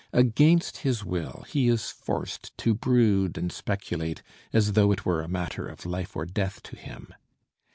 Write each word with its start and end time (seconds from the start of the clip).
Against 0.13 0.77
his 0.77 1.05
will 1.05 1.45
he 1.47 1.67
is 1.67 1.91
forced 1.91 2.57
to 2.57 2.73
brood 2.73 3.37
and 3.37 3.51
speculate 3.51 4.23
as 4.51 4.71
though 4.73 4.91
it 4.91 5.05
were 5.05 5.21
a 5.21 5.27
matter 5.29 5.67
of 5.67 5.85
life 5.85 6.15
or 6.17 6.25
death 6.25 6.63
to 6.63 6.75
him. 6.75 7.13